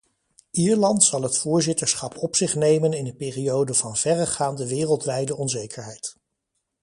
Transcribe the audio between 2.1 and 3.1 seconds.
op zich nemen in